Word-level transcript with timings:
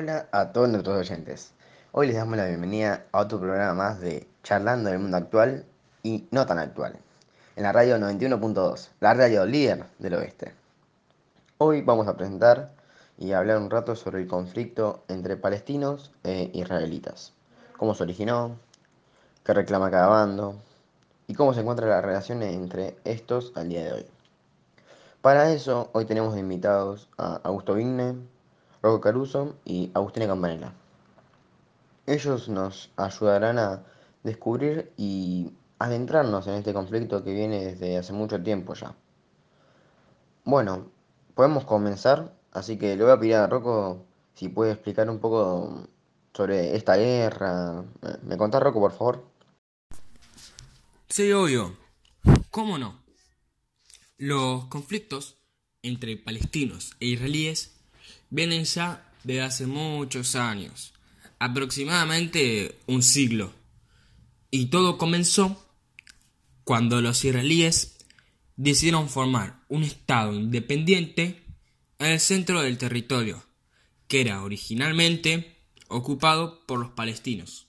Hola 0.00 0.28
a 0.30 0.52
todos 0.52 0.68
nuestros 0.68 0.96
oyentes. 0.96 1.50
Hoy 1.90 2.06
les 2.06 2.14
damos 2.14 2.36
la 2.36 2.46
bienvenida 2.46 3.06
a 3.10 3.18
otro 3.18 3.40
programa 3.40 3.74
más 3.74 4.00
de 4.00 4.28
Charlando 4.44 4.90
del 4.90 5.00
Mundo 5.00 5.16
Actual 5.16 5.64
y 6.04 6.28
no 6.30 6.46
tan 6.46 6.60
actual, 6.60 6.96
en 7.56 7.64
la 7.64 7.72
radio 7.72 7.98
91.2, 7.98 8.90
la 9.00 9.14
radio 9.14 9.44
líder 9.44 9.86
del 9.98 10.14
oeste. 10.14 10.54
Hoy 11.58 11.82
vamos 11.82 12.06
a 12.06 12.16
presentar 12.16 12.70
y 13.18 13.32
hablar 13.32 13.58
un 13.58 13.70
rato 13.70 13.96
sobre 13.96 14.22
el 14.22 14.28
conflicto 14.28 15.02
entre 15.08 15.36
palestinos 15.36 16.12
e 16.22 16.52
israelitas, 16.54 17.32
cómo 17.76 17.92
se 17.96 18.04
originó, 18.04 18.56
qué 19.42 19.52
reclama 19.52 19.90
cada 19.90 20.06
bando 20.06 20.54
y 21.26 21.34
cómo 21.34 21.54
se 21.54 21.62
encuentra 21.62 21.88
la 21.88 22.02
relación 22.02 22.44
entre 22.44 22.96
estos 23.02 23.52
al 23.56 23.68
día 23.68 23.82
de 23.82 23.92
hoy. 23.94 24.06
Para 25.22 25.50
eso, 25.50 25.90
hoy 25.92 26.04
tenemos 26.04 26.38
invitados 26.38 27.08
a 27.18 27.40
Augusto 27.42 27.74
Vigne, 27.74 28.14
Rocco 28.82 29.00
Caruso 29.00 29.56
y 29.64 29.90
Agustina 29.94 30.26
Campanella. 30.26 30.72
Ellos 32.06 32.48
nos 32.48 32.90
ayudarán 32.96 33.58
a 33.58 33.84
descubrir 34.22 34.92
y 34.96 35.52
adentrarnos 35.78 36.46
en 36.46 36.54
este 36.54 36.72
conflicto 36.72 37.22
que 37.22 37.32
viene 37.32 37.64
desde 37.64 37.98
hace 37.98 38.12
mucho 38.12 38.42
tiempo 38.42 38.74
ya. 38.74 38.94
Bueno, 40.44 40.90
podemos 41.34 41.64
comenzar, 41.64 42.34
así 42.52 42.78
que 42.78 42.96
le 42.96 43.04
voy 43.04 43.12
a 43.12 43.18
pedir 43.18 43.34
a 43.34 43.46
Rocco 43.46 44.06
si 44.34 44.48
puede 44.48 44.72
explicar 44.72 45.10
un 45.10 45.18
poco 45.18 45.86
sobre 46.32 46.76
esta 46.76 46.96
guerra. 46.96 47.84
¿Me 48.22 48.36
contás, 48.36 48.62
Rocco, 48.62 48.80
por 48.80 48.92
favor? 48.92 49.24
Sí, 51.08 51.32
obvio. 51.32 51.76
¿Cómo 52.50 52.78
no? 52.78 53.02
Los 54.16 54.66
conflictos 54.66 55.36
entre 55.82 56.16
palestinos 56.16 56.96
e 57.00 57.06
israelíes 57.06 57.77
vienen 58.30 58.64
ya 58.64 59.12
de 59.24 59.40
hace 59.40 59.66
muchos 59.66 60.34
años, 60.36 60.92
aproximadamente 61.38 62.78
un 62.86 63.02
siglo. 63.02 63.52
Y 64.50 64.66
todo 64.66 64.98
comenzó 64.98 65.64
cuando 66.64 67.00
los 67.00 67.24
israelíes 67.24 67.98
decidieron 68.56 69.08
formar 69.08 69.64
un 69.68 69.84
Estado 69.84 70.34
independiente 70.34 71.42
en 71.98 72.06
el 72.06 72.20
centro 72.20 72.62
del 72.62 72.78
territorio, 72.78 73.44
que 74.06 74.20
era 74.20 74.42
originalmente 74.42 75.56
ocupado 75.88 76.66
por 76.66 76.78
los 76.78 76.90
palestinos. 76.90 77.68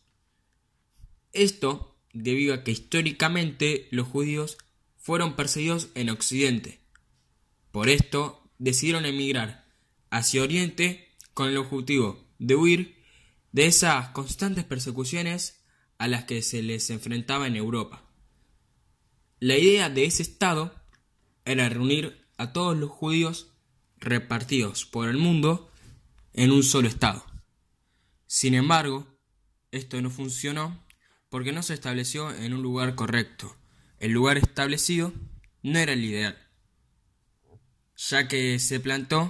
Esto 1.31 1.97
debido 2.13 2.53
a 2.53 2.63
que 2.63 2.71
históricamente 2.71 3.87
los 3.91 4.07
judíos 4.07 4.57
fueron 4.97 5.35
perseguidos 5.35 5.89
en 5.95 6.09
Occidente. 6.09 6.79
Por 7.71 7.89
esto 7.89 8.49
decidieron 8.57 9.05
emigrar 9.05 9.68
hacia 10.09 10.43
Oriente 10.43 11.15
con 11.33 11.49
el 11.49 11.57
objetivo 11.57 12.27
de 12.39 12.55
huir 12.55 13.03
de 13.51 13.65
esas 13.65 14.09
constantes 14.09 14.63
persecuciones 14.63 15.63
a 15.97 16.07
las 16.07 16.25
que 16.25 16.41
se 16.41 16.61
les 16.61 16.89
enfrentaba 16.89 17.47
en 17.47 17.55
Europa. 17.55 18.05
La 19.39 19.57
idea 19.57 19.89
de 19.89 20.05
ese 20.05 20.23
Estado 20.23 20.73
era 21.45 21.69
reunir 21.69 22.27
a 22.37 22.53
todos 22.53 22.77
los 22.77 22.89
judíos 22.89 23.53
repartidos 23.97 24.85
por 24.85 25.09
el 25.09 25.17
mundo 25.17 25.71
en 26.33 26.51
un 26.51 26.63
solo 26.63 26.87
Estado. 26.87 27.25
Sin 28.27 28.53
embargo, 28.53 29.07
esto 29.71 30.01
no 30.01 30.09
funcionó 30.09 30.85
porque 31.29 31.51
no 31.51 31.63
se 31.63 31.73
estableció 31.73 32.33
en 32.33 32.53
un 32.53 32.61
lugar 32.61 32.95
correcto. 32.95 33.55
El 33.99 34.11
lugar 34.11 34.37
establecido 34.37 35.13
no 35.63 35.77
era 35.79 35.93
el 35.93 36.03
ideal, 36.03 36.37
ya 37.95 38.27
que 38.27 38.59
se 38.59 38.79
plantó 38.79 39.29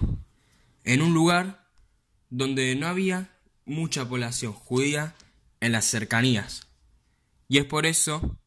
en 0.83 1.02
un 1.02 1.13
lugar 1.13 1.67
donde 2.30 2.75
no 2.75 2.88
había 2.88 3.30
mucha 3.66 4.08
población 4.08 4.53
judía 4.53 5.16
en 5.59 5.72
las 5.72 5.85
cercanías. 5.85 6.67
Y 7.47 7.57
es 7.57 7.66
por 7.66 7.85
eso 7.85 8.38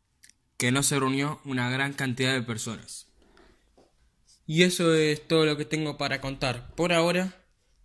que 0.57 0.73
no 0.73 0.83
se 0.83 0.99
reunió 0.99 1.41
una 1.45 1.71
gran 1.71 1.93
cantidad 1.93 2.33
de 2.33 2.43
personas. 2.43 3.09
Y 4.47 4.63
eso 4.63 4.95
es 4.95 5.27
todo 5.27 5.47
lo 5.47 5.57
que 5.57 5.65
tengo 5.65 5.97
para 5.97 6.21
contar. 6.21 6.75
Por 6.75 6.93
ahora, 6.93 7.35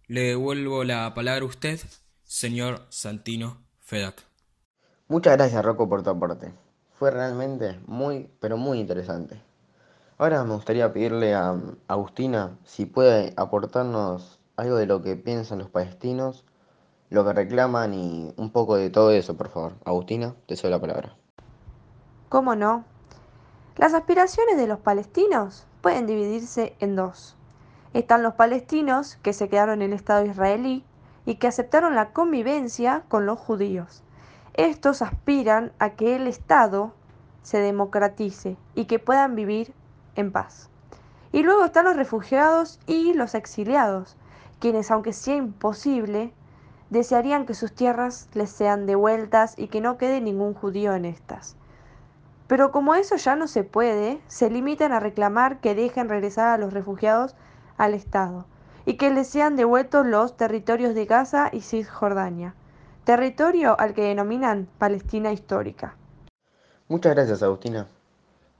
le 0.08 0.22
devuelvo 0.22 0.84
la 0.84 1.14
palabra 1.14 1.44
a 1.44 1.48
usted, 1.48 1.80
señor 2.24 2.86
Santino 2.90 3.64
Fedak. 3.82 4.24
Muchas 5.08 5.38
gracias, 5.38 5.64
Rocco, 5.64 5.88
por 5.88 6.04
tu 6.04 6.10
aporte. 6.10 6.52
Fue 6.94 7.12
realmente 7.12 7.80
muy, 7.86 8.30
pero 8.40 8.58
muy 8.58 8.80
interesante. 8.80 9.42
Ahora 10.18 10.44
me 10.44 10.56
gustaría 10.56 10.92
pedirle 10.92 11.36
a 11.36 11.56
Agustina 11.88 12.58
si 12.66 12.86
puede 12.86 13.34
aportarnos 13.38 14.37
algo 14.58 14.76
de 14.76 14.88
lo 14.88 15.02
que 15.02 15.16
piensan 15.16 15.60
los 15.60 15.70
palestinos, 15.70 16.44
lo 17.10 17.24
que 17.24 17.34
reclaman 17.34 17.94
y 17.94 18.34
un 18.38 18.52
poco 18.52 18.76
de 18.76 18.90
todo 18.90 19.12
eso, 19.12 19.38
por 19.38 19.50
favor. 19.50 19.74
Agustina, 19.86 20.36
te 20.48 20.56
doy 20.56 20.72
la 20.72 20.82
palabra. 20.82 21.16
¿Cómo 22.28 22.56
no? 22.56 22.84
Las 23.78 23.94
aspiraciones 23.94 24.58
de 24.58 24.68
los 24.68 24.80
palestinos 24.80 25.68
pueden 25.82 26.08
dividirse 26.08 26.76
en 26.80 26.96
dos. 26.96 27.38
Están 27.94 28.24
los 28.24 28.34
palestinos 28.34 29.18
que 29.22 29.32
se 29.32 29.48
quedaron 29.48 29.82
en 29.82 29.94
el 29.94 29.94
Estado 29.94 30.26
israelí 30.26 30.84
y 31.26 31.36
que 31.36 31.48
aceptaron 31.48 31.96
la 31.96 32.12
convivencia 32.12 33.04
con 33.08 33.26
los 33.26 33.40
judíos. 33.40 34.04
Estos 34.56 35.04
aspiran 35.04 35.72
a 35.78 35.92
que 35.92 36.16
el 36.16 36.26
Estado 36.28 36.94
se 37.44 37.60
democratice 37.60 38.58
y 38.74 38.86
que 38.86 38.98
puedan 38.98 39.36
vivir 39.36 39.74
en 40.16 40.32
paz. 40.32 40.70
Y 41.32 41.44
luego 41.44 41.64
están 41.64 41.86
los 41.86 41.96
refugiados 41.96 42.80
y 42.88 43.14
los 43.14 43.36
exiliados, 43.36 44.18
quienes, 44.60 44.92
aunque 44.92 45.14
sea 45.14 45.36
imposible, 45.36 46.34
desearían 46.90 47.46
que 47.46 47.54
sus 47.54 47.74
tierras 47.74 48.30
les 48.34 48.50
sean 48.50 48.86
devueltas 48.86 49.58
y 49.58 49.68
que 49.68 49.82
no 49.82 49.98
quede 49.98 50.22
ningún 50.22 50.54
judío 50.54 50.94
en 50.94 51.06
estas. 51.06 51.56
Pero 52.48 52.72
como 52.72 52.96
eso 52.96 53.18
ya 53.18 53.36
no 53.36 53.48
se 53.48 53.64
puede, 53.64 54.22
se 54.28 54.50
limitan 54.50 54.94
a 54.94 55.00
reclamar 55.00 55.60
que 55.60 55.76
dejen 55.76 56.08
regresar 56.08 56.48
a 56.48 56.58
los 56.58 56.74
refugiados 56.74 57.36
al 57.78 57.94
Estado 57.94 58.46
y 58.86 58.96
que 58.96 59.10
les 59.12 59.28
sean 59.28 59.58
devueltos 59.58 60.06
los 60.06 60.38
territorios 60.38 60.96
de 60.96 61.06
Gaza 61.06 61.50
y 61.52 61.60
Cisjordania, 61.60 62.56
territorio 63.04 63.78
al 63.78 63.94
que 63.94 64.04
denominan 64.04 64.70
Palestina 64.78 65.34
histórica. 65.34 65.96
Muchas 66.88 67.16
gracias, 67.16 67.44
Agustina. 67.44 67.88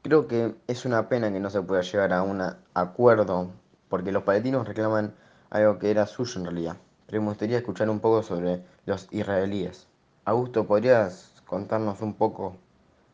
Creo 0.02 0.28
que 0.28 0.54
es 0.68 0.86
una 0.86 1.08
pena 1.08 1.32
que 1.32 1.40
no 1.40 1.50
se 1.50 1.62
pueda 1.62 1.82
llegar 1.82 2.12
a 2.12 2.24
un 2.24 2.42
acuerdo, 2.74 3.52
porque 3.88 4.12
los 4.12 4.24
palestinos 4.24 4.68
reclaman 4.68 5.14
algo 5.50 5.80
que 5.80 5.92
era 5.92 6.06
suyo 6.08 6.40
en 6.40 6.46
realidad. 6.46 6.78
Pero 7.08 7.22
me 7.22 7.30
gustaría 7.30 7.58
escuchar 7.58 7.90
un 7.90 8.00
poco 8.00 8.22
sobre 8.24 8.62
los 8.86 9.08
israelíes. 9.12 9.88
Augusto, 10.26 10.68
¿podrías 10.68 11.42
contarnos 11.46 12.02
un 12.02 12.14
poco 12.14 12.58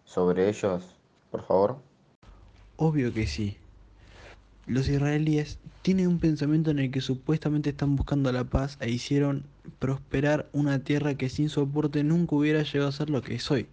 sobre 0.05 0.49
ellos, 0.49 0.83
por 1.29 1.45
favor? 1.45 1.77
Obvio 2.77 3.13
que 3.13 3.27
sí. 3.27 3.57
Los 4.65 4.87
israelíes 4.87 5.59
tienen 5.81 6.07
un 6.07 6.19
pensamiento 6.19 6.71
en 6.71 6.79
el 6.79 6.89
que 6.89 7.01
supuestamente 7.01 7.69
están 7.69 7.95
buscando 7.95 8.31
la 8.31 8.45
paz 8.45 8.77
e 8.79 8.89
hicieron 8.89 9.45
prosperar 9.79 10.47
una 10.53 10.79
tierra 10.79 11.15
que 11.15 11.29
sin 11.29 11.49
soporte 11.49 12.03
nunca 12.03 12.35
hubiera 12.35 12.63
llegado 12.63 12.89
a 12.89 12.93
ser 12.93 13.09
lo 13.09 13.21
que 13.21 13.35
es 13.35 13.51
hoy. 13.51 13.67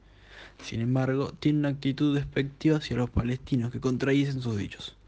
Sin 0.62 0.81
embargo, 0.81 1.32
tienen 1.38 1.60
una 1.60 1.69
actitud 1.71 2.15
despectiva 2.15 2.78
hacia 2.78 2.97
los 2.97 3.09
palestinos 3.09 3.71
que 3.71 3.81
contradicen 3.81 4.42
sus 4.42 4.56
dichos 4.56 5.00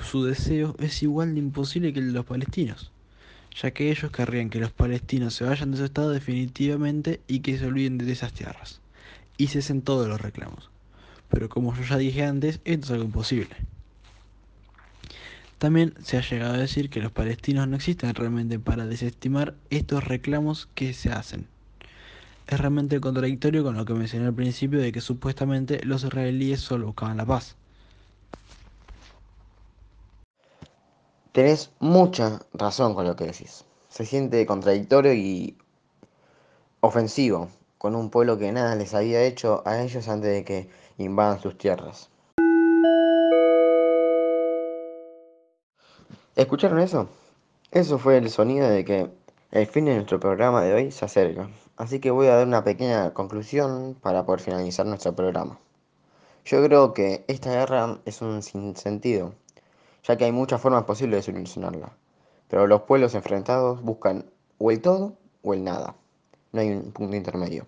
su 0.00 0.24
deseo 0.24 0.74
es 0.78 1.02
igual 1.02 1.34
de 1.34 1.40
imposible 1.40 1.92
que 1.92 2.00
el 2.00 2.08
de 2.08 2.12
los 2.12 2.26
palestinos, 2.26 2.92
ya 3.60 3.70
que 3.70 3.90
ellos 3.90 4.10
querrían 4.10 4.50
que 4.50 4.60
los 4.60 4.72
palestinos 4.72 5.34
se 5.34 5.44
vayan 5.44 5.70
de 5.70 5.78
su 5.78 5.84
estado 5.84 6.10
definitivamente 6.10 7.20
y 7.26 7.40
que 7.40 7.58
se 7.58 7.66
olviden 7.66 7.98
de 7.98 8.10
esas 8.10 8.32
tierras, 8.32 8.80
y 9.36 9.48
cesen 9.48 9.82
todos 9.82 10.08
los 10.08 10.20
reclamos. 10.20 10.70
Pero 11.28 11.48
como 11.48 11.74
yo 11.74 11.82
ya 11.82 11.96
dije 11.96 12.24
antes, 12.24 12.60
esto 12.64 12.86
es 12.86 12.90
algo 12.90 13.04
imposible. 13.04 13.56
También 15.58 15.94
se 16.02 16.18
ha 16.18 16.22
llegado 16.22 16.54
a 16.54 16.58
decir 16.58 16.90
que 16.90 17.00
los 17.00 17.12
palestinos 17.12 17.68
no 17.68 17.76
existen 17.76 18.14
realmente 18.14 18.58
para 18.58 18.84
desestimar 18.84 19.54
estos 19.70 20.02
reclamos 20.02 20.68
que 20.74 20.92
se 20.92 21.12
hacen. 21.12 21.46
Es 22.48 22.58
realmente 22.58 23.00
contradictorio 23.00 23.62
con 23.62 23.76
lo 23.76 23.84
que 23.84 23.94
mencioné 23.94 24.26
al 24.26 24.34
principio 24.34 24.80
de 24.80 24.90
que 24.90 25.00
supuestamente 25.00 25.80
los 25.84 26.02
israelíes 26.02 26.60
solo 26.60 26.86
buscaban 26.86 27.16
la 27.16 27.26
paz. 27.26 27.56
Tenés 31.32 31.70
mucha 31.80 32.40
razón 32.52 32.94
con 32.94 33.06
lo 33.06 33.16
que 33.16 33.24
decís. 33.24 33.64
Se 33.88 34.04
siente 34.04 34.44
contradictorio 34.44 35.14
y 35.14 35.56
ofensivo 36.80 37.48
con 37.78 37.94
un 37.96 38.10
pueblo 38.10 38.36
que 38.36 38.52
nada 38.52 38.76
les 38.76 38.92
había 38.92 39.22
hecho 39.22 39.62
a 39.64 39.80
ellos 39.80 40.08
antes 40.08 40.30
de 40.30 40.44
que 40.44 40.68
invadan 40.98 41.40
sus 41.40 41.56
tierras. 41.56 42.10
¿Escucharon 46.36 46.80
eso? 46.80 47.08
Eso 47.70 47.98
fue 47.98 48.18
el 48.18 48.28
sonido 48.28 48.68
de 48.68 48.84
que 48.84 49.10
el 49.52 49.66
fin 49.66 49.86
de 49.86 49.94
nuestro 49.94 50.20
programa 50.20 50.60
de 50.60 50.74
hoy 50.74 50.92
se 50.92 51.06
acerca. 51.06 51.48
Así 51.78 51.98
que 51.98 52.10
voy 52.10 52.26
a 52.26 52.36
dar 52.36 52.46
una 52.46 52.62
pequeña 52.62 53.14
conclusión 53.14 53.96
para 54.02 54.26
poder 54.26 54.42
finalizar 54.42 54.84
nuestro 54.84 55.14
programa. 55.14 55.58
Yo 56.44 56.62
creo 56.62 56.92
que 56.92 57.24
esta 57.26 57.52
guerra 57.52 58.00
es 58.04 58.20
un 58.20 58.42
sinsentido 58.42 59.32
ya 60.02 60.16
que 60.16 60.24
hay 60.24 60.32
muchas 60.32 60.60
formas 60.60 60.84
posibles 60.84 61.24
de 61.24 61.32
solucionarla. 61.32 61.92
Pero 62.48 62.66
los 62.66 62.82
pueblos 62.82 63.14
enfrentados 63.14 63.82
buscan 63.82 64.26
o 64.58 64.70
el 64.70 64.80
todo 64.80 65.14
o 65.42 65.54
el 65.54 65.64
nada. 65.64 65.94
No 66.52 66.60
hay 66.60 66.70
un 66.70 66.92
punto 66.92 67.16
intermedio. 67.16 67.66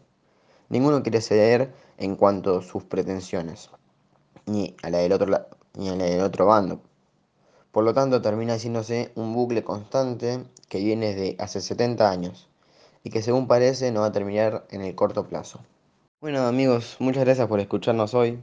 Ninguno 0.68 1.02
quiere 1.02 1.20
ceder 1.20 1.72
en 1.98 2.16
cuanto 2.16 2.58
a 2.58 2.62
sus 2.62 2.84
pretensiones, 2.84 3.70
ni 4.46 4.76
a 4.82 4.90
la 4.90 4.98
del 4.98 5.12
otro, 5.12 5.46
ni 5.74 5.88
a 5.88 5.94
la 5.94 6.04
del 6.04 6.20
otro 6.20 6.46
bando. 6.46 6.80
Por 7.70 7.84
lo 7.84 7.92
tanto, 7.92 8.22
termina 8.22 8.54
haciéndose 8.54 9.12
un 9.14 9.34
bucle 9.34 9.64
constante 9.64 10.44
que 10.68 10.78
viene 10.78 11.14
de 11.14 11.36
hace 11.38 11.60
70 11.60 12.10
años 12.10 12.48
y 13.02 13.10
que 13.10 13.22
según 13.22 13.46
parece 13.46 13.92
no 13.92 14.00
va 14.00 14.06
a 14.06 14.12
terminar 14.12 14.66
en 14.70 14.82
el 14.82 14.94
corto 14.94 15.26
plazo. 15.28 15.60
Bueno 16.20 16.46
amigos, 16.46 16.96
muchas 17.00 17.24
gracias 17.24 17.46
por 17.48 17.60
escucharnos 17.60 18.14
hoy 18.14 18.42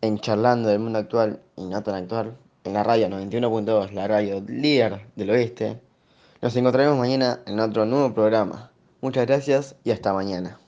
en 0.00 0.18
Charlando 0.18 0.68
del 0.68 0.80
Mundo 0.80 0.98
Actual 0.98 1.40
y 1.56 1.64
No 1.66 1.82
Tan 1.82 1.94
Actual, 1.94 2.36
en 2.64 2.72
la 2.72 2.82
radio 2.82 3.08
91.2, 3.08 3.92
la 3.92 4.08
radio 4.08 4.42
líder 4.46 5.00
del 5.16 5.30
oeste. 5.30 5.80
Nos 6.40 6.54
encontraremos 6.56 6.98
mañana 6.98 7.40
en 7.46 7.58
otro 7.60 7.84
nuevo 7.84 8.14
programa. 8.14 8.70
Muchas 9.00 9.26
gracias 9.26 9.76
y 9.84 9.90
hasta 9.90 10.12
mañana. 10.12 10.58